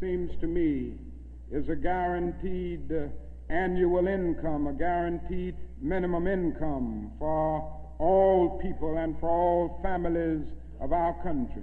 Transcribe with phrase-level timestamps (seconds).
[0.00, 0.94] seems to me,
[1.52, 3.06] is a guaranteed uh,
[3.48, 7.60] annual income, a guaranteed minimum income for
[7.98, 10.42] all people and for all families
[10.80, 11.62] of our country.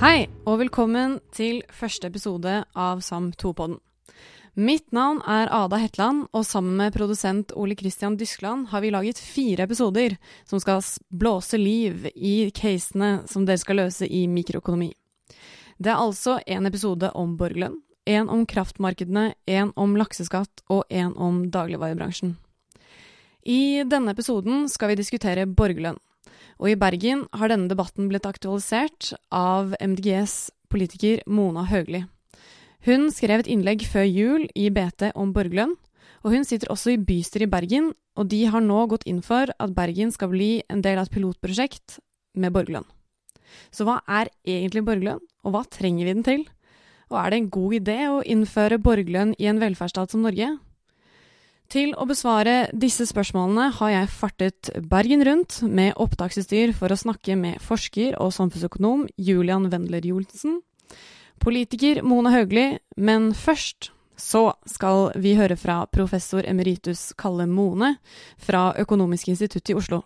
[0.00, 3.76] Hei, og velkommen til første episode av SAM2-podden.
[4.60, 9.16] Mitt navn er Ada Hetland, og sammen med produsent Ole Christian Dyskland har vi laget
[9.16, 14.90] fire episoder som skal blåse liv i casene som dere skal løse i mikroøkonomi.
[15.80, 21.16] Det er altså en episode om borgerlønn, en om kraftmarkedene, en om lakseskatt og en
[21.16, 22.36] om dagligvarebransjen.
[23.48, 25.96] I denne episoden skal vi diskutere borgerlønn.
[26.60, 32.04] Og i Bergen har denne debatten blitt aktualisert av MDGs politiker Mona Høgli.
[32.86, 35.74] Hun skrev et innlegg før jul i BT om borgerlønn,
[36.24, 39.52] og hun sitter også i bystyret i Bergen, og de har nå gått inn for
[39.52, 41.98] at Bergen skal bli en del av et pilotprosjekt
[42.40, 42.88] med borgerlønn.
[43.74, 46.48] Så hva er egentlig borgerlønn, og hva trenger vi den til?
[47.10, 50.52] Og er det en god idé å innføre borgerlønn i en velferdsstat som Norge?
[51.70, 57.36] Til å besvare disse spørsmålene har jeg fartet Bergen rundt med opptaksutstyr for å snakke
[57.38, 60.58] med forsker og samfunnsøkonom Julian Wendler Johnsen,
[61.40, 67.94] politiker Mona Høgli, men først så skal vi høre fra professor emeritus Kalle Mone
[68.36, 70.02] fra Økonomisk institutt i Oslo.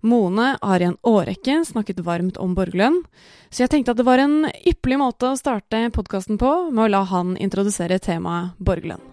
[0.00, 3.02] Mone har i en årrekke snakket varmt om borgerlønn,
[3.50, 6.90] så jeg tenkte at det var en ypperlig måte å starte podkasten på med å
[6.92, 9.04] la han introdusere temaet borgerlønn.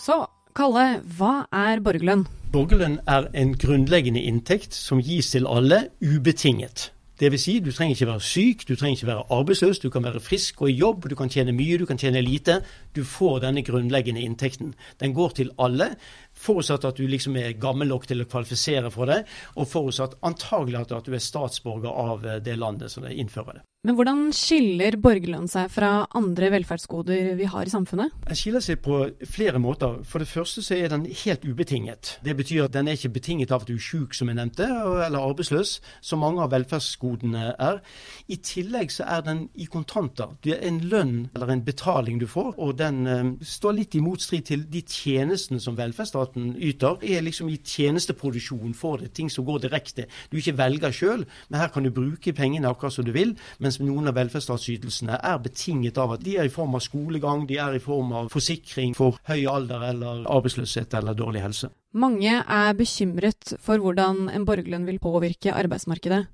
[0.00, 0.22] Så
[0.56, 2.24] Kalle, hva er borgerlønn?
[2.54, 6.92] Borgerlønn er en grunnleggende inntekt som gis til alle ubetinget.
[7.20, 10.04] Det vil si, du trenger ikke være syk, du trenger ikke være arbeidsløs, du kan
[10.04, 12.58] være frisk og i jobb, du kan tjene mye, du kan tjene lite.
[12.96, 14.74] Du får denne grunnleggende inntekten.
[15.00, 15.94] Den går til alle,
[16.36, 19.22] forutsatt at du liksom er gammel nok til å kvalifisere for det,
[19.56, 23.66] og forutsatt antagelig at du er statsborger av det landet som innfører det.
[23.86, 28.10] Men hvordan skiller borgerlønn seg fra andre velferdsgoder vi har i samfunnet?
[28.26, 28.96] Den skiller seg på
[29.30, 30.00] flere måter.
[30.02, 32.16] For det første så er den helt ubetinget.
[32.26, 34.66] Det betyr at den er ikke betinget av at du er syk, som jeg nevnte,
[35.06, 37.78] eller arbeidsløs, som mange av velferdsgodene er.
[38.26, 40.34] I tillegg så er den i kontanter.
[40.42, 44.02] Det er en lønn eller en betaling du får, og den uh, står litt i
[44.02, 46.98] motstrid til de tjenestene som velferdsstaten yter.
[47.04, 50.10] Det er liksom i tjenesteproduksjon for det, ting som går direkte.
[50.34, 53.38] Du ikke velger sjøl, men her kan du bruke pengene akkurat som du vil.
[53.62, 57.46] mens mens noen av velferdsstatsytelsene er betinget av at de er i form av skolegang,
[57.48, 61.70] de er i form av forsikring for høy alder eller arbeidsløshet eller dårlig helse.
[61.94, 66.26] Mange er bekymret for hvordan en borgerlønn vil påvirke arbeidsmarkedet.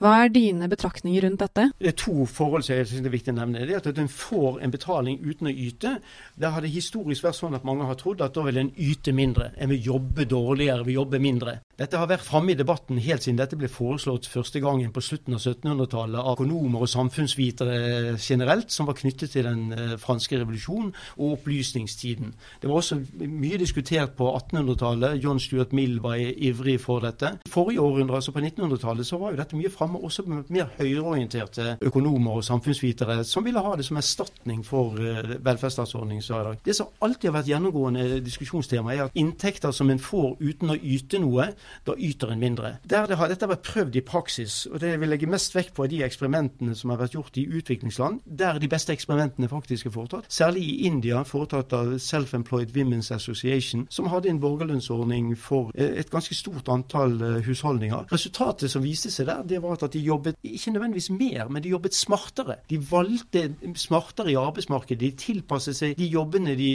[0.00, 1.66] Hva er dine betraktninger rundt dette?
[1.76, 3.66] Det er to forhold som jeg synes er viktig å nevne.
[3.68, 5.98] Det er at en får en betaling uten å yte.
[6.40, 9.12] Det har det historisk vært sånn at mange har trodd at da vil en yte
[9.12, 9.50] mindre.
[9.60, 11.58] En vil jobbe dårligere, vil jobbe mindre.
[11.76, 15.36] Dette har vært framme i debatten helt siden dette ble foreslått første gangen på slutten
[15.36, 20.94] av 1700-tallet av økonomer og samfunnsvitere generelt, som var knyttet til den eh, franske revolusjonen
[21.18, 22.32] og opplysningstiden.
[22.60, 24.99] Det var også mye diskutert på 1800-tallet.
[25.22, 27.32] John Stuart Mill var ivrig for dette.
[27.48, 31.76] Forrige århundre, altså på 1900-tallet, så var jo dette mye framme også med mer høyreorienterte
[31.86, 36.48] økonomer og samfunnsvitere som ville ha det som erstatning for uh, velferdsstatsordningen som er i
[36.50, 36.62] dag.
[36.64, 40.78] Det som alltid har vært gjennomgående diskusjonstema, er at inntekter som en får uten å
[40.78, 41.50] yte noe,
[41.86, 42.74] da yter en mindre.
[42.84, 45.86] Der det har, dette vært prøvd i praksis, og det vil legge mest vekt på
[45.90, 50.28] de eksperimentene som har vært gjort i utviklingsland, der de beste eksperimentene faktisk er foretatt.
[50.30, 54.40] Særlig i India, foretatt av Self-Employed Women's Association, som hadde en
[54.90, 58.06] borgerlønnsordning for eh, et ganske stort antall eh, husholdninger.
[58.12, 61.70] Resultatet som viste seg der, det var at de jobbet ikke nødvendigvis mer, men de
[61.70, 62.56] jobbet smartere.
[62.70, 65.00] De valgte smartere i arbeidsmarkedet.
[65.00, 66.70] De tilpasset seg de jobbene de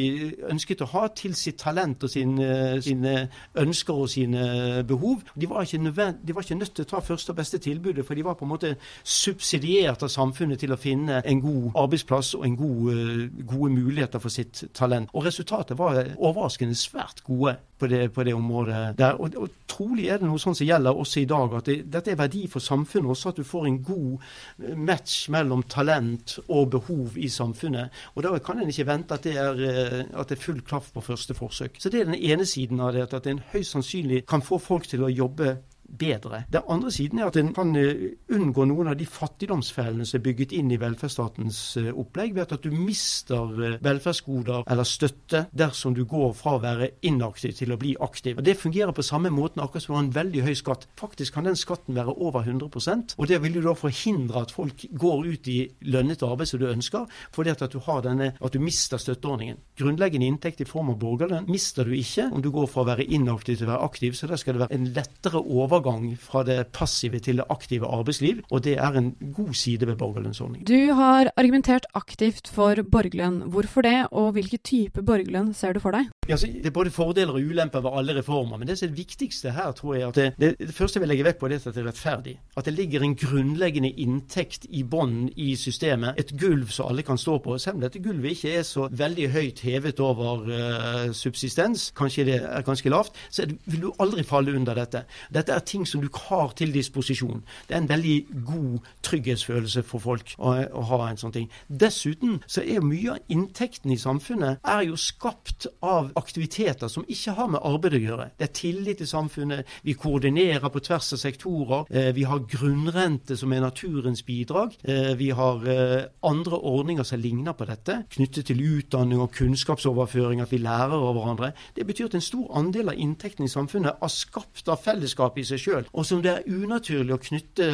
[0.52, 3.16] ønsket å ha, til sitt talent og sine, sine
[3.62, 5.24] ønsker og sine behov.
[5.36, 8.26] De var, de var, ikke nødt til å ta første og beste tilbudet, for de
[8.26, 12.58] var på en måte subsidiert av samfunnet til å finne en god arbeidsplass og en
[12.60, 15.12] god, gode muligheter for sitt talent.
[15.14, 19.20] Og resultatet var overraskende svært gode på det, på det området der.
[19.22, 22.14] Og, og, trolig er det noe sånt som gjelder også i dag, at det, dette
[22.14, 24.26] er verdi for samfunnet også, at du får en god
[24.64, 27.94] eh, match mellom talent og behov i samfunnet.
[28.16, 30.92] Og da kan en ikke vente at det er, eh, at det er full klaff
[30.94, 31.80] på første forsøk.
[31.80, 34.88] Så det er den ene siden av det, at en høyst sannsynlig kan få folk
[34.88, 36.44] til å jobbe bedre.
[36.52, 40.26] Den andre siden er at en kan eh, unngå noen av de fattigdomsfellene som er
[40.26, 45.96] bygget inn i velferdsstatens eh, opplegg, ved at du mister eh, velferdsgoder eller støtte dersom
[45.96, 48.40] du går fra å være inaktiv til å bli aktiv.
[48.40, 50.88] Og Det fungerer på samme måten akkurat som du har en veldig høy skatt.
[51.00, 54.86] Faktisk kan den skatten være over 100% og det vil jo da forhindre at folk
[54.92, 55.60] går ut i
[55.92, 57.06] lønnet arbeid som du ønsker,
[57.36, 59.58] fordi at du denne, at du mister støtteordningen.
[59.80, 63.06] Grunnleggende inntekt i form av borgerlønn mister du ikke om du går fra å være
[63.06, 65.75] inaktiv til å være aktiv, så da skal det være en lettere overgang
[66.22, 70.66] fra det passive til det aktive arbeidsliv, og det er en god side ved borgerlønnsordningen.
[70.66, 73.52] Du har argumentert aktivt for borgerlønn.
[73.52, 76.10] Hvorfor det, og hvilken type borgerlønn ser du for deg?
[76.28, 78.98] Ja, det er både fordeler og ulemper ved alle reformer, men det som er det
[78.98, 81.60] viktigste her, tror jeg at det, det, det første jeg vil legge vekt på, er
[81.60, 82.36] at det er rettferdig.
[82.58, 86.18] At det ligger en grunnleggende inntekt i bånn i systemet.
[86.22, 87.58] Et gulv som alle kan stå på.
[87.62, 92.40] Selv om dette gulvet ikke er så veldig høyt hevet over uh, subsistens, kanskje det
[92.42, 95.06] er ganske lavt, så vil du aldri falle under dette.
[95.34, 97.44] Dette er ting som du har til disposisjon.
[97.68, 98.18] Det er en veldig
[98.48, 101.50] god trygghetsfølelse for folk å, å ha en sånn ting.
[101.68, 107.36] Dessuten så er mye av inntekten i samfunnet er jo skapt av aktiviteter som ikke
[107.38, 108.30] har med arbeid å gjøre.
[108.40, 113.38] Det er tillit til samfunnet, vi koordinerer på tvers av sektorer, eh, vi har grunnrente
[113.38, 118.46] som er naturens bidrag, eh, vi har eh, andre ordninger som ligner på dette, knyttet
[118.46, 121.54] til utdanning og kunnskapsoverføring, at vi lærer av hverandre.
[121.76, 125.48] Det betyr at en stor andel av inntekten i samfunnet er skapt av fellesskapet i
[125.50, 127.70] seg sjøl, og som det er unaturlig å knytte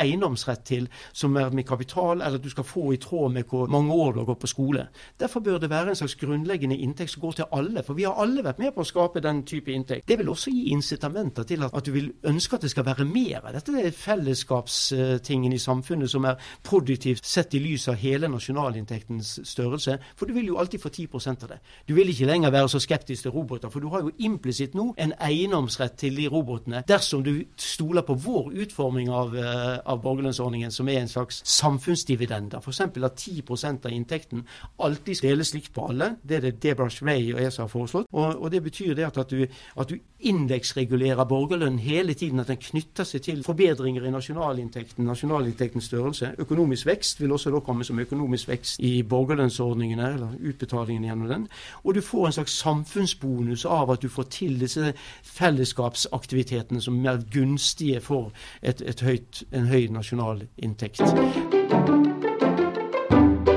[0.00, 3.70] eiendomsrett til, som er med kapital, eller at du skal få i tråd med hvor
[3.72, 4.86] mange år du har gått på skole.
[5.20, 8.18] Derfor bør det være en slags grunnleggende inntekt som går til alle, for vi har
[8.22, 10.08] alle vært med på å skape den type inntekt.
[10.08, 13.06] Det vil også gi incitamenter til at, at du vil ønske at det skal være
[13.08, 13.46] mer.
[13.56, 19.98] Dette er fellesskapstingen i samfunnet som er produktivt sett i lys av hele nasjonalinntektens størrelse,
[20.16, 21.60] for du vil jo alltid få 10% av det.
[21.88, 24.92] Du vil ikke lenger være så skeptisk til roboter, for du har jo implisitt nå
[25.02, 30.72] en eiendomsrett til de robotene dersom du stoler på vår utforming av, uh, av borgerlønnsordningen,
[30.72, 32.62] som er en slags samfunnsdividender.
[32.62, 32.80] F.eks.
[32.80, 34.44] at 10% av inntekten
[34.82, 36.14] alltid deles likt på alle.
[36.22, 38.08] Det er det Debrash Schway og ESA har foreslått.
[38.12, 39.46] Og, og det betyr det at, at, du,
[39.88, 42.40] du indeksregulerer borgerlønnen hele tiden.
[42.40, 46.32] At den knytter seg til forbedringer i nasjonalinntekten, nasjonalinntektens størrelse.
[46.42, 51.48] Økonomisk vekst vil også da komme som økonomisk vekst i borgerlønnsordningene, eller utbetalingene gjennom den.
[51.84, 54.92] Og du får en slags samfunnsbonus av at du får til disse
[55.36, 58.32] fellesskapsaktivitetene som er gunstige for
[58.62, 61.02] et, et høyt, en høy nasjonal inntekt.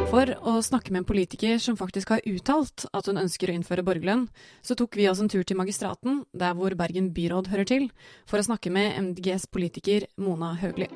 [0.09, 3.83] For å snakke med en politiker som faktisk har uttalt at hun ønsker å innføre
[3.85, 4.25] borgerlønn,
[4.65, 7.85] så tok vi oss en tur til Magistraten, der hvor Bergen byråd hører til,
[8.25, 10.89] for å snakke med MDGs politiker Mona Høgli.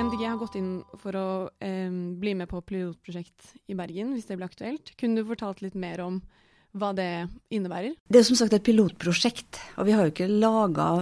[0.00, 0.72] MDG har gått inn
[1.02, 1.28] for å
[1.60, 4.94] eh, bli med på pilotprosjekt i Bergen, hvis det blir aktuelt.
[4.96, 6.22] Kunne du fortalt litt mer om
[6.76, 7.10] hva det
[7.50, 7.96] innebærer?
[8.08, 10.92] Det er som sagt et pilotprosjekt, og vi har jo ikke laga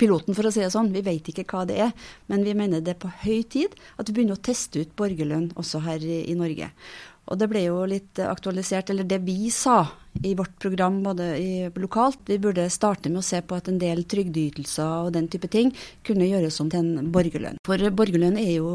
[0.00, 0.92] piloten, for å si det sånn.
[0.94, 1.94] Vi vet ikke hva det er,
[2.32, 5.50] men vi mener det er på høy tid at vi begynner å teste ut borgerlønn
[5.60, 6.70] også her i, Norge.
[7.30, 9.84] Og det ble jo litt aktualisert, eller det vi sa
[10.26, 13.78] i vårt program både i, lokalt, vi burde starte med å se på at en
[13.78, 15.70] del trygdeytelser og den type ting
[16.06, 17.60] kunne gjøres om til en borgerlønn.
[17.66, 18.72] For borgerlønn er jo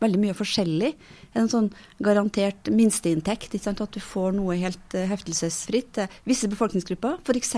[0.00, 0.92] veldig mye forskjellig.
[1.38, 1.70] En sånn
[2.02, 7.56] garantert minsteinntekt, at du får noe helt heftelsesfritt til visse befolkningsgrupper, f.eks.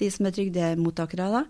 [0.00, 1.30] de som er trygdemottakere.
[1.40, 1.44] da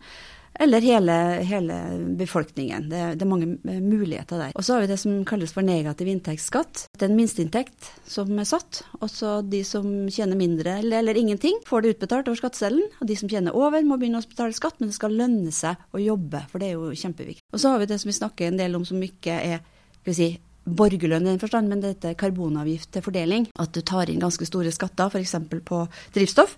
[0.59, 1.13] eller hele,
[1.45, 1.75] hele
[2.17, 2.89] befolkningen.
[2.89, 4.55] Det, det, er mange muligheter der.
[4.57, 6.87] Og så har vi det som kalles for negativ inntektsskatt.
[6.97, 11.21] Det er en minsteinntekt som er satt, og så de som tjener mindre eller, eller
[11.21, 12.89] ingenting, får det utbetalt over skatteseddelen.
[13.01, 15.81] Og de som tjener over, må begynne å betale skatt, men det skal lønne seg
[15.93, 17.45] å jobbe, for det er jo kjempeviktig.
[17.53, 19.65] Og så har vi det som vi snakker en del om som ikke er
[20.07, 23.49] skal vi si, borgerlønn i den forstand, men dette er karbonavgift til fordeling.
[23.59, 25.35] At du tar inn ganske store skatter, f.eks.
[25.67, 25.81] på
[26.15, 26.57] drivstoff,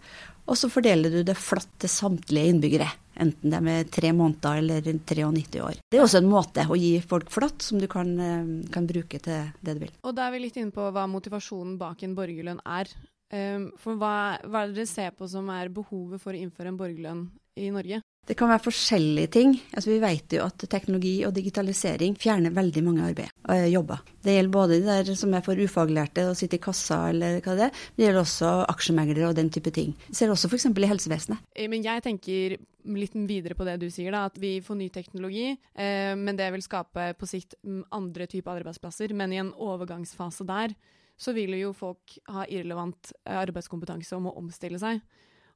[0.48, 2.88] og så fordeler du det flatt til samtlige innbyggere.
[3.20, 5.80] Enten det er med tre måneder eller 93 år.
[5.90, 9.18] Det er også en måte å gi folk flatt som du kan, eh, kan bruke
[9.18, 9.92] til det du vil.
[10.04, 12.92] Og da er vi litt inne på hva motivasjonen bak en borgerlønn er.
[13.28, 16.72] Um, for hva, hva er det dere ser på som er behovet for å innføre
[16.72, 17.26] en borgerlønn
[17.60, 18.00] i Norge?
[18.28, 19.54] Det kan være forskjellige ting.
[19.72, 24.02] Altså, vi vet jo at teknologi og digitalisering fjerner veldig mange arbeid, øh, jobber.
[24.24, 27.54] Det gjelder både de der som er for ufaglærte og sitter i kassa eller hva
[27.56, 29.94] det er, men det gjelder også aksjemeglere og den type ting.
[30.10, 30.68] Vi ser også f.eks.
[30.68, 31.46] i helsevesenet.
[31.56, 32.58] Eh, men jeg tenker
[32.88, 36.52] litt videre på det du sier, da, at vi får ny teknologi, eh, men det
[36.52, 37.56] vil skape på sikt
[37.90, 39.16] andre typer arbeidsplasser.
[39.16, 40.76] Men i en overgangsfase der
[41.18, 45.00] så vil jo folk ha irrelevant eh, arbeidskompetanse om å omstille seg.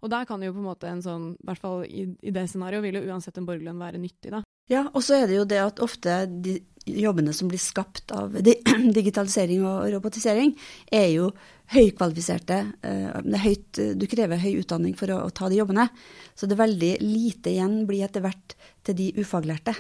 [0.03, 2.49] Og der kan jo på en måte en sånn, i hvert fall i, i det
[2.51, 4.43] scenarioet, vil jo uansett en borgerlønn være nyttig, da.
[4.71, 6.57] Ja, og så er det jo det at ofte de,
[6.87, 8.35] jobbene som blir skapt av
[8.99, 10.55] digitalisering og robotisering,
[10.91, 11.31] er jo
[11.73, 12.59] høykvalifiserte.
[12.83, 15.87] Eh, høyt, du krever høy utdanning for å, å, ta de jobbene.
[16.35, 18.57] Så det er veldig lite igjen blir etter hvert
[18.87, 19.77] til de ufaglærte.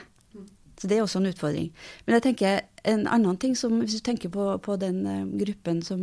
[0.83, 1.69] Så det er også en utfordring.
[2.03, 2.57] Men jeg tenker
[2.91, 6.01] en annen ting som, hvis du tenker på, på den uh, gruppen som,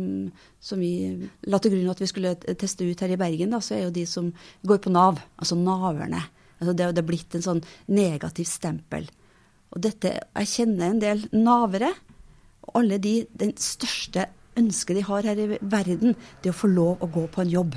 [0.56, 3.76] som, vi la til grunn at vi skulle teste ut her i Bergen, da, så
[3.76, 4.30] er jo de som
[4.64, 6.22] går på Nav, altså naverne.
[6.56, 7.60] Altså det, det er blitt en sånn
[7.92, 9.04] negativ stempel.
[9.76, 11.92] Og dette, Jeg kjenner en del navere.
[12.64, 16.72] Og alle de, den største ønsket de har her i verden, det er å få
[16.72, 17.76] lov å gå på en jobb.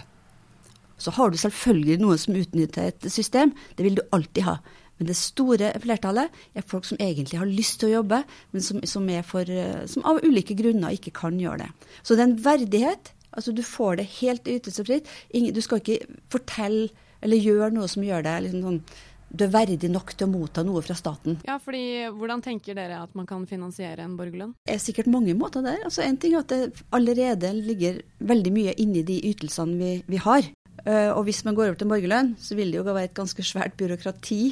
[1.03, 3.51] Så har du selvfølgelig noen som utnytter et system.
[3.75, 4.57] Det vil du alltid ha.
[5.03, 8.22] Men det store flertallet er folk som egentlig har lyst til å jobbe,
[8.55, 9.50] men som, som, for,
[9.91, 11.89] som av ulike grunner ikke kan gjøre det.
[12.01, 13.12] Så det er en verdighet.
[13.31, 15.10] altså Du får det helt ytelsesfritt.
[15.33, 16.00] Du skal ikke
[16.31, 16.93] fortelle
[17.24, 18.86] eller gjøre noe som gjør deg liksom sånn
[19.33, 21.39] du er verdig nok til å motta noe fra staten.
[21.48, 24.51] Ja, fordi Hvordan tenker dere at man kan finansiere en borgerlønn?
[24.67, 25.79] Det er sikkert mange måter der.
[25.88, 30.22] Altså En ting er at det allerede ligger veldig mye inni de ytelsene vi, vi
[30.22, 30.45] har.
[30.86, 33.45] Uh, og hvis man går over til borgerlønn, så vil det jo være et ganske
[33.48, 34.43] svært byråkrati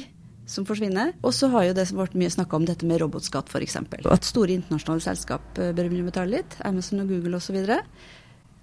[0.48, 1.12] som forsvinner.
[1.22, 3.78] Og så har jo det som ble mye snakka om dette med robotskatt f.eks.
[3.78, 6.58] At store internasjonale selskap bør begynne å betale litt.
[6.66, 7.60] Amazon og Google osv.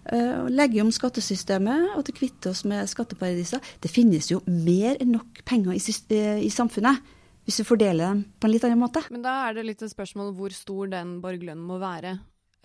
[0.10, 3.62] Uh, legge om skattesystemet og til kvitte oss med skatteparadiser.
[3.84, 5.82] Det finnes jo mer enn nok penger i,
[6.16, 9.04] uh, i, samfunnet hvis vi fordeler dem på en litt annen måte.
[9.14, 12.16] Men da er det litt et spørsmål hvor stor den borgerlønnen må være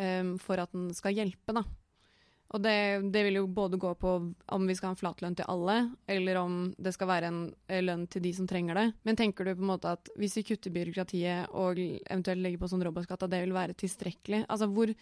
[0.00, 1.66] um, for at den skal hjelpe, da.
[2.54, 4.11] Og det, det, vil jo både gå på
[4.54, 5.75] om vi skal ha en flat lønn til alle,
[6.06, 8.87] eller om det skal være en eh, lønn til de som trenger det.
[9.02, 12.70] Men tenker du på en måte at hvis vi kutter byråkratiet og eventuelt legger på
[12.70, 14.44] sånn robotskatt, at det vil være tilstrekkelig?
[14.46, 14.94] Altså hvor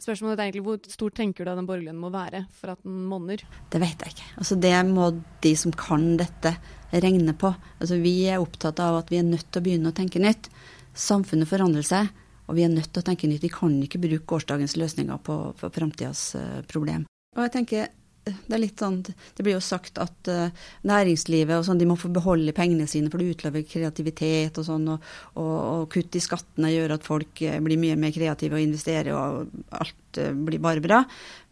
[0.00, 3.02] Spørsmålet er egentlig hvor stor tenker du at den borgerlønnen må være for at den
[3.10, 3.42] monner?
[3.68, 4.28] Det vet jeg ikke.
[4.40, 5.08] Altså Det må
[5.44, 6.54] de som kan dette,
[6.90, 7.50] regne på.
[7.76, 10.48] Altså Vi er opptatt av at vi er nødt til å begynne å tenke nytt.
[10.96, 12.08] Samfunnet forandrer seg,
[12.50, 13.46] og vi er nødt til å tenke nytt.
[13.46, 17.06] Vi kan ikke bruke gårsdagens løsninger på, på framtidas uh, problem.
[17.36, 17.90] Og jeg tenker
[18.30, 21.96] det er litt sånn, det blir jo sagt at uh, næringslivet og sånn, de må
[21.98, 24.90] få beholde pengene sine, for det utlover kreativitet og sånn.
[24.92, 25.06] Og,
[25.40, 29.72] og, og, kutt i skattene gjør at folk blir mye mer kreative og investerer, og
[29.78, 31.00] alt blir bare bra.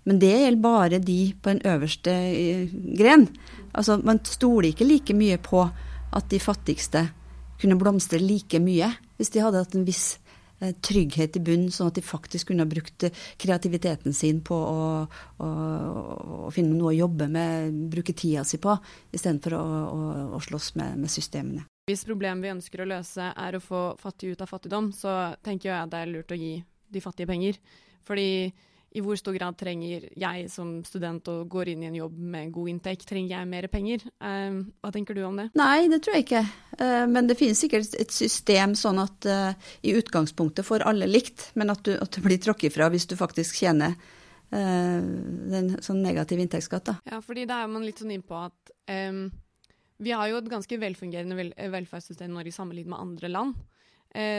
[0.08, 2.14] Men det gjelder bare de på en øverste
[3.00, 3.26] gren.
[3.72, 7.08] Altså, Man stoler ikke like mye på at de fattigste
[7.58, 10.27] kunne blomstre like mye hvis de hadde hatt en viss Eh,
[10.58, 14.84] trygghet i bunnen, sånn at de faktisk kunne ha brukt eh, kreativiteten sin på å,
[15.38, 15.48] å,
[16.48, 18.74] å finne noe å jobbe med, bruke tida si på,
[19.14, 20.00] istedenfor å, å,
[20.38, 21.66] å slåss med, med systemene.
[21.88, 25.14] Hvis problemet vi ønsker å løse er å få fattige ut av fattigdom, så
[25.46, 26.56] tenker jeg at det er lurt å gi
[26.92, 27.60] de fattige penger.
[28.08, 28.50] Fordi
[28.96, 32.52] i hvor stor grad trenger jeg som student og går inn i en jobb med
[32.54, 34.04] god inntekt, trenger jeg mer penger?
[34.16, 35.50] Uh, hva tenker du om det?
[35.60, 36.44] Nei, det tror jeg ikke.
[36.80, 41.50] Uh, men det finnes sikkert et system sånn at uh, i utgangspunktet får alle likt,
[41.60, 43.98] men at du, at du blir tråkket fra hvis du faktisk tjener
[44.48, 46.86] den sånn negativ inntektsskatt.
[46.86, 46.92] Da.
[47.04, 49.26] Ja, fordi da er man litt sånn innpå at um,
[50.00, 53.58] vi har jo et ganske velfungerende vel velferdssystem i Norge sammenlignet med andre land.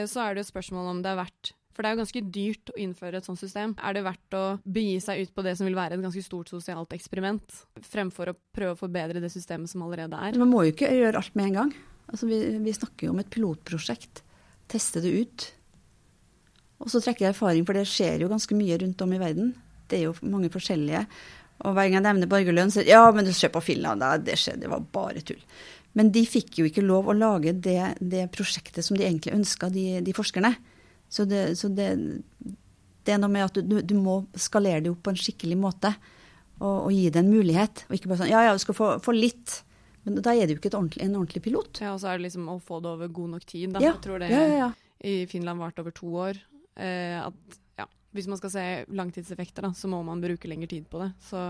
[0.10, 2.72] så er det jo spørsmål om det er verdt for det er jo ganske dyrt
[2.74, 3.72] å innføre et sånt system.
[3.80, 6.50] Er det verdt å begi seg ut på det som vil være et ganske stort
[6.52, 7.54] sosialt eksperiment,
[7.88, 10.36] fremfor å prøve å forbedre det systemet som allerede er?
[10.36, 11.70] Man må jo ikke gjøre alt med en gang.
[12.12, 14.20] Altså, vi, vi snakker jo om et pilotprosjekt.
[14.68, 15.46] Teste det ut.
[16.84, 19.54] Og så trekker jeg erfaring, for det skjer jo ganske mye rundt om i verden.
[19.88, 21.06] Det er jo mange forskjellige.
[21.64, 24.66] Og hver gang jeg nevner borgerlønn, så ja, men du ser på Finland, det skjedde,
[24.66, 25.40] det var bare tull.
[25.96, 29.72] Men de fikk jo ikke lov å lage det, det prosjektet som de egentlig ønska,
[29.72, 30.52] de, de forskerne.
[31.10, 31.90] Så, det, så det,
[32.46, 35.94] det, er noe med at du, du, må skalere det opp på en skikkelig måte
[36.60, 37.86] og, og, gi det en mulighet.
[37.90, 39.62] Og ikke bare sånn ja, ja, du skal få, få litt.
[40.06, 41.82] Men da er det jo ikke ordentlig, en ordentlig pilot.
[41.84, 43.74] Ja, Og så er det liksom å få det over god nok tid.
[43.74, 43.84] Da.
[43.84, 46.40] Ja, jeg tror det ja, ja, i Finland varte over to år.
[46.80, 50.88] Eh, at ja, hvis man skal se langtidseffekter, da, så må man bruke lengre tid
[50.92, 51.12] på det.
[51.26, 51.44] Så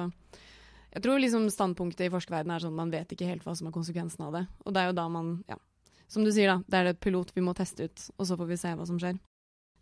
[0.90, 3.70] jeg tror liksom standpunktet i forskerverdenen er sånn at man vet ikke helt hva som
[3.70, 4.46] er konsekvensen av det.
[4.66, 5.60] Og det er jo da man, ja,
[6.10, 8.50] som du sier, da, det er det pilot vi må teste ut, og så får
[8.50, 9.20] vi se hva som skjer.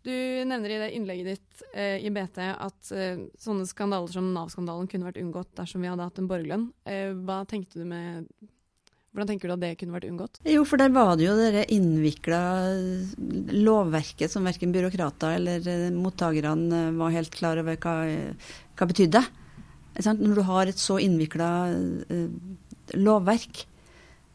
[0.06, 4.88] Du nevner i det innlegget ditt eh, i BT at eh, sånne skandaler som Nav-skandalen
[4.90, 6.68] kunne vært unngått dersom vi hadde hatt en borgerlønn.
[6.88, 8.28] Eh, hva tenkte du med
[9.18, 10.38] hvordan tenker du at det kunne vært unngått?
[10.46, 12.40] Jo, for der var det jo det innvikla
[13.56, 17.96] lovverket som verken byråkrater eller eh, mottakerne eh, var helt klar over hva,
[18.78, 19.24] hva betydde.
[20.06, 22.28] Når du har et så innvikla eh,
[23.00, 23.64] lovverk,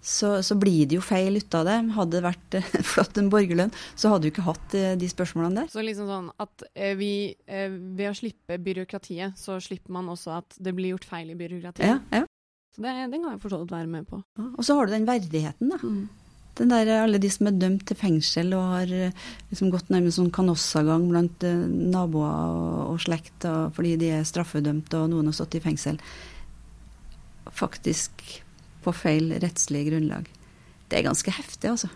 [0.03, 1.77] så, så, blir det jo feil ut av det.
[1.95, 5.63] Hadde det vært eh, flott en borgerlønn, så hadde du ikke hatt eh, de spørsmålene
[5.63, 5.69] der.
[5.71, 7.13] Så liksom sånn at eh, vi,
[7.47, 11.87] ved å slippe byråkratiet, så slipper man også at det blir gjort feil i byråkratiet.
[11.87, 12.27] Ja, ja.
[12.75, 14.19] Så det, den kan jeg for så vidt være med på.
[14.35, 15.79] Ja, og så har du den verdigheten, da.
[15.79, 16.03] Mm.
[16.53, 18.91] Den der, alle de som er dømt til fengsel og har
[19.49, 24.93] liksom gått nærmest sånn kanossagang blant naboer og, og slekt og, fordi de er straffedømt
[24.99, 25.97] og noen har stått i fengsel.
[27.49, 28.21] Faktisk
[28.83, 30.27] på feil rettslig grunnlag.
[30.89, 31.89] Det er ganske heftig, altså.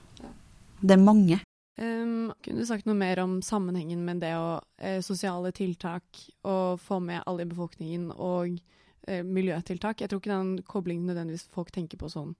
[0.81, 1.41] Det er mange.
[1.77, 6.79] Um, kunne du sagt noe mer om sammenhengen med det å eh, sosiale tiltak og
[6.81, 8.55] få med alle i befolkningen og
[9.05, 10.01] eh, miljøtiltak?
[10.01, 12.33] Jeg tror ikke den koblingen nødvendigvis folk tenker på sånn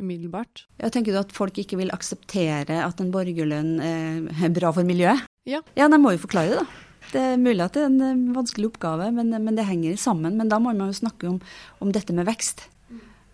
[0.00, 0.64] umiddelbart.
[0.80, 4.88] Ja, tenker du at folk ikke vil akseptere at en borgerlønn eh, er bra for
[4.88, 5.26] miljøet?
[5.48, 5.60] Ja.
[5.76, 6.88] Ja, de må jo forklare det, da.
[7.12, 10.38] Det er mulig at det er en eh, vanskelig oppgave, men, men det henger sammen.
[10.40, 11.40] Men da må man jo snakke om,
[11.82, 12.68] om dette med vekst.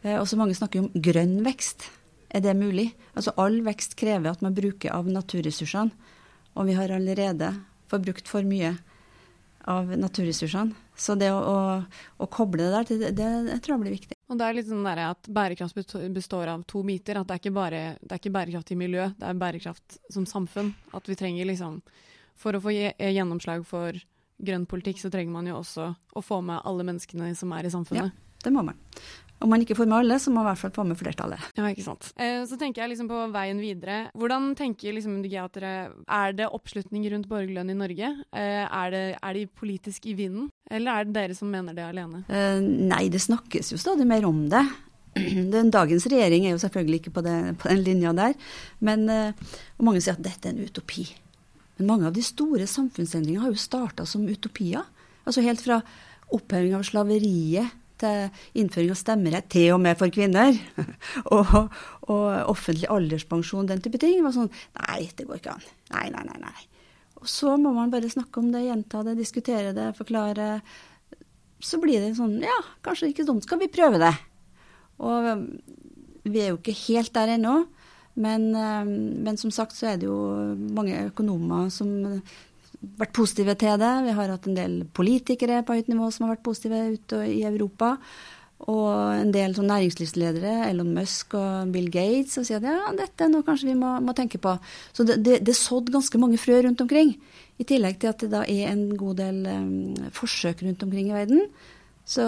[0.03, 1.89] Eh, også mange snakker om grønn vekst.
[2.29, 2.91] Er det mulig?
[3.17, 6.15] Altså All vekst krever at man bruker av naturressursene.
[6.59, 7.53] Og vi har allerede
[7.89, 8.75] forbrukt for mye
[9.69, 10.75] av naturressursene.
[10.99, 11.57] Så det å, å,
[12.19, 14.17] å koble det der, det, det, tror jeg blir viktig.
[14.29, 17.21] Og det er litt sånn der at Bærekraft består av to biter.
[17.21, 20.27] At det er ikke bare det er ikke bærekraft i miljø, det er bærekraft som
[20.29, 20.73] samfunn.
[20.97, 21.81] At vi trenger liksom
[22.39, 23.97] For å få gjennomslag for
[24.39, 27.73] grønn politikk, så trenger man jo også å få med alle menneskene som er i
[27.73, 28.13] samfunnet.
[28.15, 28.79] Ja, det må man.
[29.39, 31.43] Om man ikke får med alle, så må man i hvert fall få med flertallet.
[31.55, 32.09] Ja, ikke sant.
[32.19, 33.99] Eh, så tenker jeg liksom på veien videre.
[34.19, 38.11] Hvordan tenker liksom MDG at dere Er det oppslutning rundt borgerlønn i Norge?
[38.35, 41.87] Eh, er, det, er de politisk i vinden, eller er det dere som mener det
[41.87, 42.25] alene?
[42.27, 44.65] Eh, nei, det snakkes jo stadig mer om det.
[45.55, 48.35] Den dagens regjering er jo selvfølgelig ikke på, det, på den linja der.
[48.83, 51.07] Men mange sier at dette er en utopi.
[51.79, 54.83] Men mange av de store samfunnsendringene har jo starta som utopier.
[55.27, 55.81] Altså helt fra
[56.35, 57.71] oppheving av slaveriet
[58.07, 60.57] innføring av stemmerett, til og med for kvinner,
[61.35, 61.55] og,
[62.09, 65.71] og, offentlig alderspensjon, den type ting, var sånn Nei, det går ikke an.
[65.95, 66.43] Nei, nei, nei.
[66.47, 66.69] nei.
[67.19, 70.61] Og så må man bare snakke om det, gjenta det, diskutere det, forklare.
[71.59, 74.15] Så blir det sånn Ja, kanskje ikke dumt, skal vi prøve det?
[75.03, 75.49] Og um,
[76.29, 77.57] vi er jo ikke helt der ennå.
[78.19, 80.19] Men, um, men, som sagt så er det jo
[80.75, 81.91] mange økonomer som
[82.81, 83.93] vært positive til det.
[84.07, 87.41] Vi har hatt en del politikere på høyt nivå som har vært positive ute i
[87.49, 87.97] Europa.
[88.67, 93.23] Og en del sånn næringslivsledere, Elon Musk og Bill Gates, som sier at ja, dette
[93.25, 94.57] er noe kanskje vi må, må tenke på.
[94.97, 97.15] Så det, det, det sådd ganske mange frø rundt omkring.
[97.59, 101.15] I tillegg til at det da er en god del um, forsøk rundt omkring i
[101.15, 101.47] verden.
[102.09, 102.25] Så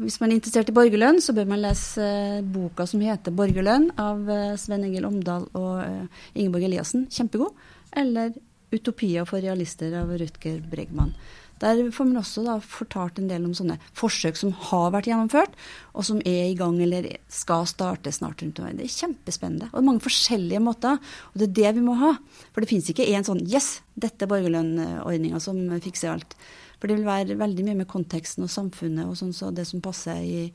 [0.00, 3.92] hvis man er interessert i borgerlønn, så bør man lese uh, boka som heter 'Borgerlønn'
[3.96, 7.06] av uh, Sven Engel Omdal og uh, Ingeborg Eliassen.
[7.08, 7.56] Kjempegod.
[7.96, 8.34] Eller
[8.70, 11.14] 'Utopier for realister' av Rutger Bregman.
[11.60, 15.58] Der får man også da fortalt en del om sånne forsøk som har vært gjennomført,
[15.92, 18.78] og som er i gang eller skal starte snart rundt omkring.
[18.78, 19.68] Det er kjempespennende.
[19.74, 20.96] Og mange forskjellige måter.
[21.32, 22.14] Og det er det vi må ha.
[22.54, 26.34] For det finnes ikke én sånn 'yes, dette er borgerlønnordninga som fikser alt'.
[26.80, 29.82] For det vil være veldig mye med konteksten og samfunnet og sånn, så det som
[29.82, 30.52] passer i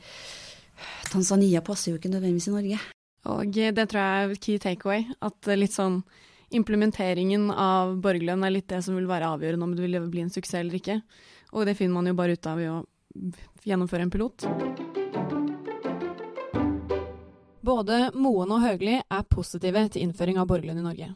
[1.12, 2.80] Tanzania, passer jo ikke nødvendigvis i Norge.
[3.26, 5.06] Og det tror jeg er key takeaway.
[5.22, 6.04] At litt sånn
[6.50, 10.34] implementeringen av borgerlønn er litt det som vil være avgjørende om det vil bli en
[10.34, 11.00] suksess eller ikke.
[11.56, 12.84] Og det finner man jo bare ut av ved å
[13.66, 14.48] gjennomføre en pilot.
[17.66, 21.14] Både Moen og Høgli er positive til innføring av borgerlønn i Norge.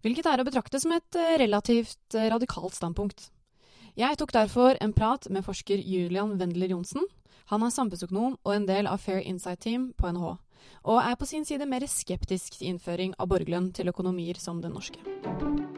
[0.00, 3.26] Hvilket er å betrakte som et eh, relativt eh, radikalt standpunkt.
[3.98, 7.04] Jeg tok derfor en prat med forsker Julian Wendler Johnsen.
[7.52, 10.38] Han er samfunnsøkonom og en del av Fair Insight Team på NHH
[10.84, 14.76] og er på sin side mer skeptisk til innføring av borgerlønn til økonomier som den
[14.76, 15.69] norske.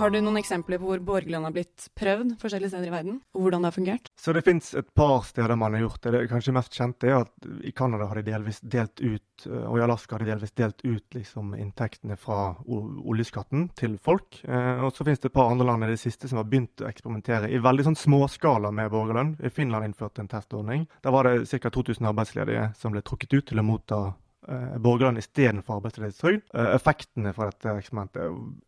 [0.00, 3.42] Har du noen eksempler på hvor borgerlønn har blitt prøvd forskjellige steder i verden, og
[3.44, 4.06] hvordan det har fungert?
[4.16, 6.12] Så Det finnes et par steder man har gjort det.
[6.14, 9.82] Det kanskje mest kjente er at i Canada har de delvis delt ut, og i
[9.84, 14.40] Alaska har de delvis delt ut liksom, inntektene fra oljeskatten til folk.
[14.48, 16.80] Eh, og så finnes det et par andre land i det siste som har begynt
[16.80, 19.36] å eksperimentere i veldig sånn småskala med borgerlønn.
[19.44, 20.88] I Finland innførte en testordning.
[21.04, 21.68] Der var det ca.
[21.68, 24.00] 2000 arbeidsledige som ble trukket ut til å motta
[24.48, 26.46] eh, borgerne istedenfor arbeidsledighetstrygd.
[26.54, 28.22] Eh, effektene fra dette eksperimentet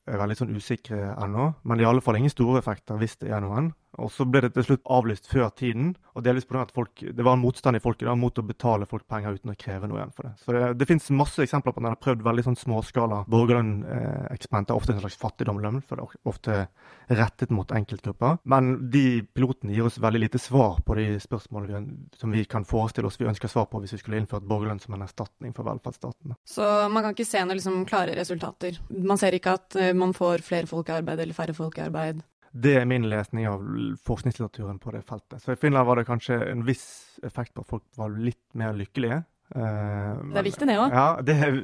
[0.07, 3.45] er veldig sånn usikre ennå, men i alle fall ingen store effekter hvis det er
[3.45, 3.73] noen.
[4.01, 6.63] Og så ble det til slutt avlyst før tiden, og delvis pga.
[6.63, 9.53] at folk, det var en motstand i folket da, mot å betale folk penger uten
[9.53, 10.33] å kreve noe igjen for det.
[10.41, 14.77] Så det, det finnes masse eksempler på at man har prøvd veldig sånn småskala borgerlønn-eksperimenter,
[14.77, 16.59] ofte en slags fattigdomslønn, for det er ofte
[17.13, 18.41] rettet mot enkeltgrupper.
[18.49, 22.67] Men de pilotene gir oss veldig lite svar på de spørsmålene vi, som vi kan
[22.69, 25.69] forestille oss vi ønsker svar på hvis vi skulle innført borgerlønn som en erstatning for
[25.69, 26.37] velferdsstaten.
[26.49, 28.81] Så man kan ikke se noen liksom klare resultater?
[28.89, 31.87] Man ser ikke at eh, man får flere folk i arbeid eller færre folk i
[31.87, 32.23] arbeid?
[32.53, 33.63] Det er min lesning av
[34.05, 35.41] forskningslitteraturen på det feltet.
[35.43, 36.87] Så I Finland var det kanskje en viss
[37.25, 39.23] effekt på at folk var litt mer lykkelige.
[39.53, 40.93] det er viktig, det òg.
[40.93, 41.57] Ja, det er,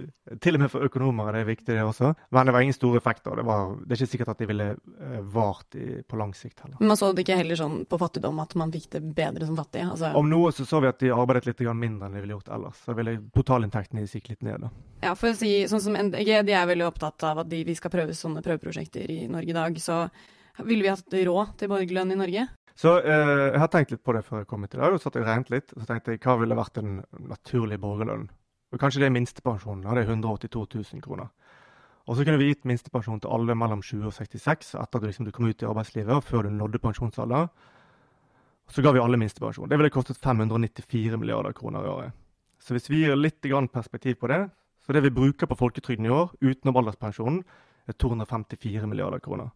[0.45, 2.15] til og med for økonomer er det viktig, det også.
[2.33, 3.37] Men det var ingen store effekter.
[3.37, 6.65] Det, var, det er ikke sikkert at de ville uh, vart i, på lang sikt
[6.65, 6.77] heller.
[6.81, 9.61] Men man så det ikke heller sånn på fattigdom at man fikk det bedre som
[9.61, 9.85] fattig?
[9.85, 10.15] Altså.
[10.21, 12.81] Om noe så så vi at de arbeidet litt mindre enn de ville gjort ellers.
[12.85, 14.65] Så ville totalinntektene deres gikk litt ned.
[14.65, 14.73] da.
[15.05, 17.77] Ja, for å si sånn som NDG, de er veldig opptatt av at de, vi
[17.77, 19.81] skal prøve sånne prøveprosjekter i Norge i dag.
[19.81, 20.07] Så
[20.67, 22.49] ville vi hatt råd til borgerlønn i Norge?
[22.79, 24.95] Så eh, jeg har tenkt litt på det før jeg kom hit i dag.
[24.95, 28.29] og så jeg regnet litt, så tenkte jeg hva ville vært en naturlig borgerlønn.
[28.73, 29.83] Og Kanskje det er minstepensjonen.
[29.83, 31.33] Det er 182 000 kroner.
[32.09, 35.27] Og så kunne vi gitt minstepensjon til alle mellom 20 og 66 etter at liksom,
[35.27, 37.51] du kom ut i arbeidslivet og før du nådde pensjonsalder.
[38.69, 39.69] Og så ga vi alle minstepensjon.
[39.69, 42.17] Det ville kostet 594 milliarder kroner i året.
[42.61, 43.43] Så hvis vi gir litt
[43.73, 44.49] perspektiv på det,
[44.85, 47.43] så det vi bruker på folketrygden i år utenom alderspensjonen,
[47.89, 49.51] er 254 milliarder kroner.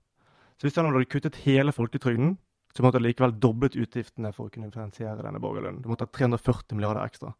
[0.59, 2.37] Så hvis han hadde kuttet hele folketrygden,
[2.73, 5.83] så måtte han likevel doblet utgiftene for å kunne finansiere denne borgerlønnen.
[5.85, 7.35] Du måtte ha 340 milliarder ekstra.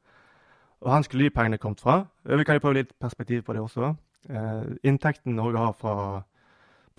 [0.83, 2.03] Og Hvor skulle de pengene kommet fra?
[2.25, 3.95] Vi kan jo prøve litt perspektiv på det også.
[4.29, 6.25] Eh, inntekten Norge har fra,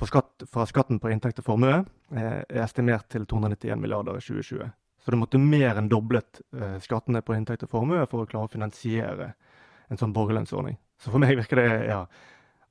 [0.07, 1.83] skatt, fra, skatten på inntekt og formue,
[2.15, 4.71] eh, er estimert til 291 milliarder i 2020.
[5.03, 8.47] Så du måtte mer enn doblet eh, skattene på inntekt og formue for å klare
[8.47, 9.33] å finansiere
[9.91, 10.77] en sånn borgerlønnsordning.
[10.97, 12.05] Så for meg virker det ja,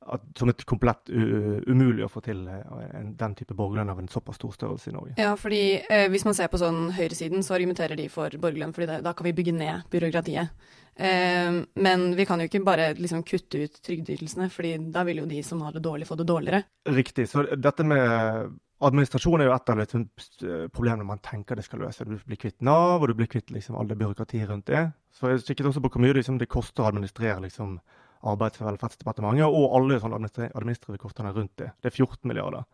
[0.07, 4.41] at, som et komplett umulig å få til en, den type borgerlønn av en såpass
[4.41, 5.17] stor størrelse i Norge.
[5.21, 9.01] Ja, fordi eh, hvis man ser på sånn høyresiden, så argumenterer de for borgerlønn, fordi
[9.05, 10.67] da kan vi bygge ned byråkratiet.
[10.97, 15.31] Eh, men vi kan jo ikke bare liksom kutte ut trygdeytelsene, fordi da vil jo
[15.31, 16.65] de som har det dårlig, få det dårligere.
[16.93, 17.29] Riktig.
[17.31, 22.03] Så dette med Administrasjon er jo et av de problemene man tenker det skal løse.
[22.03, 24.88] Du blir kvitt Nav, og du blir kvitt liksom, all det byråkratiet rundt det.
[25.15, 27.77] Så jeg kikket også på hvor mye liksom, det koster å administrere liksom,
[28.23, 30.21] Arbeids- og velferdsdepartementet og alle sånne
[30.55, 31.73] administrative kostnader rundt det.
[31.83, 32.67] Det er 14 milliarder.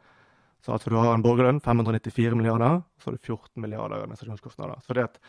[0.60, 4.82] Så altså du har en borgerlønn, 594 milliarder, så har du 14 milliarder administrasjonskostnader.
[4.84, 5.20] Så det at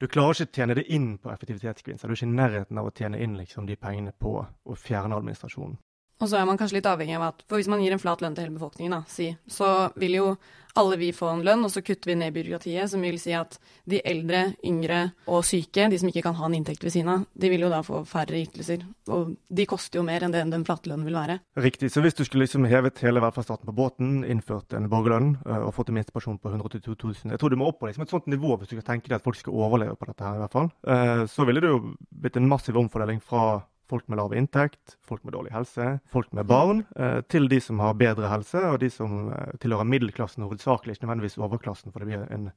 [0.00, 2.08] du klarer ikke å tjene det inn på effektivitetsgevinster.
[2.08, 5.14] Du er ikke i nærheten av å tjene inn liksom, de pengene på å fjerne
[5.20, 5.76] administrasjonen.
[6.22, 8.22] Og så er man kanskje litt avhengig av at For hvis man gir en flat
[8.22, 10.26] lønn til hele befolkningen, da, si, så vil jo
[10.74, 13.58] alle vi få en lønn, og så kutter vi ned byråkratiet, som vil si at
[13.88, 17.26] de eldre, yngre og syke, de som ikke kan ha en inntekt ved siden av,
[17.34, 18.86] de vil jo da få færre ytelser.
[19.12, 21.38] Og de koster jo mer enn det den flate lønnen vil være.
[21.60, 21.90] Riktig.
[21.92, 25.74] Så hvis du skulle liksom hevet hele velferdsstaten på båten, innført en borgerlønn øh, og
[25.76, 28.30] fått en minstepensjon på 182 000 Jeg tror du må opp på liksom et sånt
[28.30, 30.56] nivå hvis du kan tenke deg at folk skal overleve på dette her, i hvert
[30.56, 30.72] fall.
[30.88, 33.60] Uh, så ville det jo blitt en massiv omfordeling fra
[33.92, 37.80] folk med lav inntekt, folk med dårlig helse, folk med barn, eh, til de som
[37.84, 42.08] har bedre helse, og de som eh, tilhører middelklassen hovedsakelig, ikke nødvendigvis overklassen, for det
[42.08, 42.48] blir en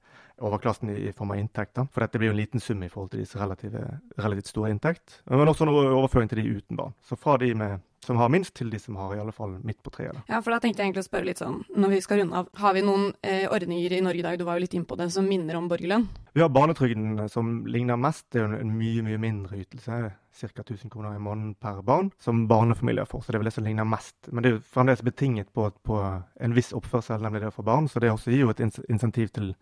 [0.46, 1.82] overklassen i, form av inntekt.
[1.92, 3.84] For dette blir jo en liten sum i forhold til deres relative,
[4.22, 5.20] relativt store inntekt.
[5.32, 6.96] Men også en overføring til de uten barn.
[7.04, 9.80] Så fra de med som har minst, til de som har i alle fall midt
[9.84, 10.20] på treet.
[10.30, 12.52] Ja, for da tenkte jeg egentlig å spørre litt sånn, når vi skal runde av,
[12.62, 15.10] har vi noen eh, ordninger i Norge i dag, du var jo litt innpå det,
[15.16, 16.06] som minner om borgerlønn?
[16.38, 20.04] Vi har barnetrygden som ligner mest, det er jo en mye, mye mindre ytelse.
[20.36, 20.62] Ca.
[20.62, 23.22] 1000 kroner i måneden per barn, som barnefamilier får.
[23.24, 24.16] Så det er vel det som ligner mest.
[24.28, 26.00] Men det er jo fremdeles betinget på, på
[26.36, 27.88] en viss oppførsel, nemlig det få barn.
[27.88, 29.54] Så det også gir jo et insentiv til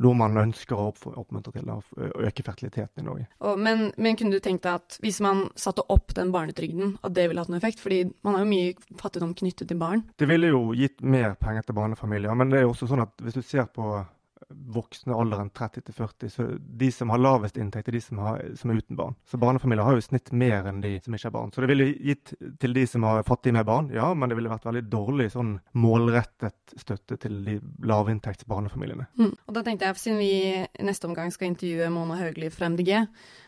[0.00, 1.80] noe man ønsker å oppmuntre til, å
[2.24, 3.26] øke fertiliteten i Norge.
[3.44, 7.16] Oh, men, men, kunne du tenkt deg at hvis man satte opp den barnetrygden, at
[7.16, 7.82] det ville hatt noen effekt?
[7.82, 10.06] Fordi man har jo mye fattigdom knyttet til barn.
[10.20, 13.12] Det ville jo gitt mer penger til barnefamilier, men det er jo også sånn at
[13.20, 14.00] hvis du ser på
[14.74, 16.30] voksne alderen 30 til 40.
[16.32, 19.16] Så de som har lavest inntekt, er de som, har, som, er uten barn.
[19.28, 21.52] Så barnefamilier har jo snitt mer enn de som ikke har barn.
[21.54, 24.52] Så det ville gitt til de som har fattige med barn, ja, men det ville
[24.52, 29.08] vært veldig dårlig sånn målrettet støtte til de lavinntekts barnefamiliene.
[29.20, 29.34] Mm.
[29.34, 32.94] Og da tenkte jeg, siden vi i neste omgang skal intervjue Mona Hauglie fra MDG,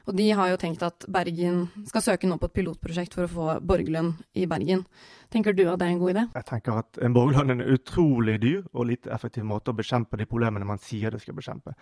[0.07, 3.33] og de har jo tenkt at Bergen skal søke nå på et pilotprosjekt for å
[3.33, 4.87] få borgerlønn i Bergen.
[5.33, 6.25] Tenker du at det er en god idé?
[6.37, 10.19] Jeg tenker at en borgerlønn er en utrolig dyr og lite effektiv måte å bekjempe
[10.21, 11.73] de problemene man sier det skal bekjempe.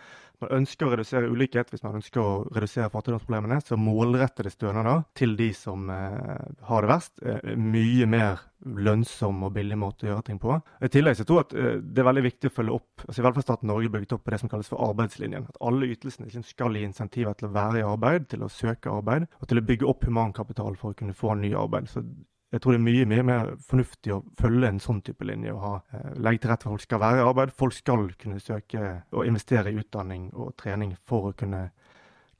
[0.44, 5.34] Man ønsker å redusere ulikhet hvis man ønsker å redusere fattigdomsproblemene, så målrettede stønader til
[5.40, 10.26] de som eh, har det verst, er mye mer lønnsom og billig måte å gjøre
[10.26, 10.52] ting på.
[10.84, 13.22] I tillegg så tror jeg at uh, det er veldig viktig å følge opp altså
[13.22, 15.46] I velferdsstaten Norge bygget opp på det som kalles for arbeidslinjen.
[15.48, 18.90] At alle ytelsene liksom skal gi insentiver til å være i arbeid, til å søke
[18.90, 21.88] arbeid, og til å bygge opp humankapital for å kunne få ny arbeid.
[21.88, 22.02] Så
[22.50, 25.60] jeg tror det er mye mye mer fornuftig å følge en sånn type linje og
[25.62, 27.52] ha, eh, legge til rette for at folk skal være i arbeid.
[27.54, 31.70] Folk skal kunne søke og investere i utdanning og trening for å kunne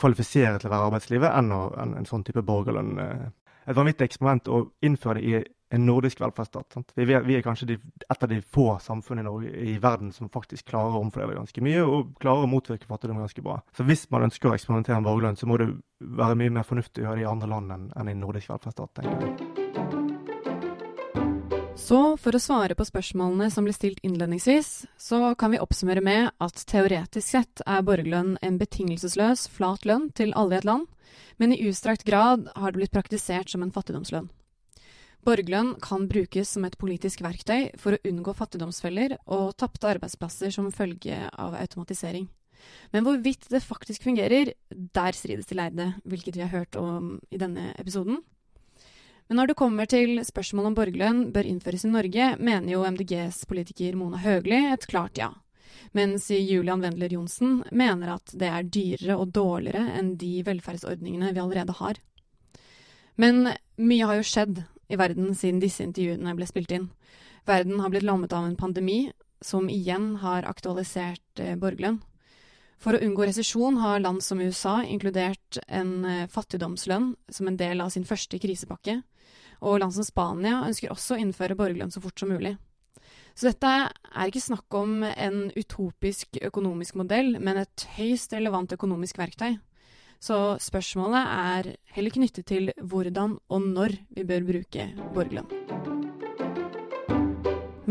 [0.01, 2.99] kvalifisere til å være i arbeidslivet, enn, å, enn en sånn type borgerlønn.
[2.99, 3.29] Eh.
[3.69, 6.77] Et vanvittig eksperiment å innføre det i en nordisk velferdsstat.
[6.95, 7.77] Vi, vi, er kanskje de,
[8.11, 11.63] et av de få samfunn i, Norge, i verden som faktisk klarer å omfordele ganske
[11.63, 13.61] mye, og klarer å motvirke fattigdom ganske bra.
[13.77, 17.05] Så hvis man ønsker å eksperimentere med borgerlønn, så må det være mye mer fornuftig
[17.05, 18.95] å gjøre det i andre land enn, enn i nordisk velferdsstat.
[18.99, 19.61] tenker jeg.
[21.81, 24.69] Så for å svare på spørsmålene som ble stilt innledningsvis,
[25.01, 30.35] så kan vi oppsummere med at teoretisk sett er borgerlønn en betingelsesløs, flat lønn til
[30.39, 30.91] alle i et land,
[31.41, 34.29] men i utstrakt grad har det blitt praktisert som en fattigdomslønn.
[35.27, 40.71] Borgerlønn kan brukes som et politisk verktøy for å unngå fattigdomsfeller og tapte arbeidsplasser som
[40.73, 42.29] følge av automatisering.
[42.93, 47.41] Men hvorvidt det faktisk fungerer, der strides de lærde, hvilket vi har hørt om i
[47.41, 48.21] denne episoden.
[49.29, 53.45] Men når det kommer til spørsmålet om borgerlønn bør innføres i Norge, mener jo MDGs
[53.47, 55.31] politiker Mona Høgli et klart ja.
[55.97, 61.43] Mens Julian Wendler Johnsen mener at det er dyrere og dårligere enn de velferdsordningene vi
[61.45, 62.01] allerede har.
[63.21, 66.91] Men mye har jo skjedd i verden siden disse intervjuene ble spilt inn.
[67.49, 72.01] Verden har blitt lammet av en pandemi som igjen har aktualisert eh, borgerlønn.
[72.81, 77.81] For å unngå resesjon har land som USA inkludert en eh, fattigdomslønn som en del
[77.85, 79.01] av sin første krisepakke,
[79.61, 82.57] og land som Spania ønsker også å innføre borgerlønn så fort som mulig.
[83.37, 89.21] Så dette er ikke snakk om en utopisk økonomisk modell, men et høyst relevant økonomisk
[89.21, 89.55] verktøy.
[90.21, 95.49] Så spørsmålet er heller knyttet til hvordan og når vi bør bruke borgerlønn.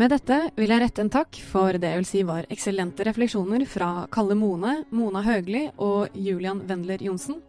[0.00, 3.66] Med dette vil jeg rette en takk for det jeg vil si var eksellente refleksjoner
[3.68, 7.42] fra Kalle Mone, Mona Høgli og Julian Wendler Johnsen.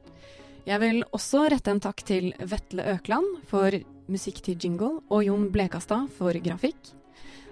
[0.67, 3.77] Jeg vil også rette en takk til Vetle Økland for
[4.11, 6.91] musikk til jingle, og Jon Blekastad for grafikk.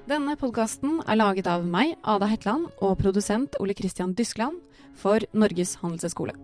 [0.10, 4.60] Denne podkasten er laget av meg, Ada Hetland, og produsent Ole Christian Dyskland
[5.00, 6.36] for Norges handelshøyskole.